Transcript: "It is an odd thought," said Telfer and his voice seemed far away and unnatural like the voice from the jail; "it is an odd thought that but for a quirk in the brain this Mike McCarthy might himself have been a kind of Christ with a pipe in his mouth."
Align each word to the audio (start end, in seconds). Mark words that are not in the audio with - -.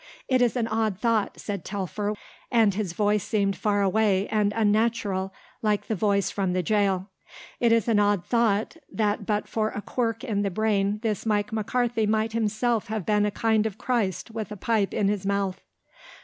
"It 0.27 0.41
is 0.41 0.55
an 0.55 0.67
odd 0.67 0.97
thought," 0.97 1.39
said 1.39 1.63
Telfer 1.63 2.15
and 2.51 2.73
his 2.73 2.93
voice 2.93 3.23
seemed 3.23 3.55
far 3.55 3.83
away 3.83 4.27
and 4.29 4.51
unnatural 4.55 5.31
like 5.61 5.85
the 5.85 5.93
voice 5.93 6.31
from 6.31 6.53
the 6.53 6.63
jail; 6.63 7.11
"it 7.59 7.71
is 7.71 7.87
an 7.87 7.99
odd 7.99 8.25
thought 8.25 8.77
that 8.91 9.27
but 9.27 9.47
for 9.47 9.69
a 9.69 9.81
quirk 9.83 10.23
in 10.23 10.41
the 10.41 10.49
brain 10.49 10.97
this 11.03 11.23
Mike 11.23 11.53
McCarthy 11.53 12.07
might 12.07 12.33
himself 12.33 12.87
have 12.87 13.05
been 13.05 13.27
a 13.27 13.29
kind 13.29 13.67
of 13.67 13.77
Christ 13.77 14.31
with 14.31 14.51
a 14.51 14.57
pipe 14.57 14.91
in 14.91 15.07
his 15.07 15.23
mouth." 15.23 15.61